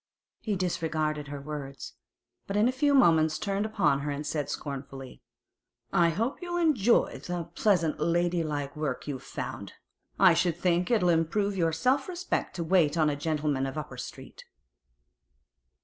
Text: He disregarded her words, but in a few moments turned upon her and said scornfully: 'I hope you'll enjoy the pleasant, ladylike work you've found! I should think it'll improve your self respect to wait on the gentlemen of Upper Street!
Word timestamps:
He 0.39 0.55
disregarded 0.55 1.27
her 1.27 1.39
words, 1.39 1.93
but 2.47 2.57
in 2.57 2.67
a 2.67 2.71
few 2.71 2.95
moments 2.95 3.37
turned 3.37 3.67
upon 3.67 3.99
her 3.99 4.09
and 4.09 4.25
said 4.25 4.49
scornfully: 4.49 5.21
'I 5.93 6.09
hope 6.09 6.41
you'll 6.41 6.57
enjoy 6.57 7.19
the 7.19 7.43
pleasant, 7.53 7.99
ladylike 7.99 8.75
work 8.75 9.07
you've 9.07 9.21
found! 9.21 9.73
I 10.19 10.33
should 10.33 10.57
think 10.57 10.89
it'll 10.89 11.09
improve 11.09 11.55
your 11.55 11.71
self 11.71 12.09
respect 12.09 12.55
to 12.55 12.63
wait 12.63 12.97
on 12.97 13.09
the 13.09 13.15
gentlemen 13.15 13.67
of 13.67 13.77
Upper 13.77 13.97
Street! 13.97 14.43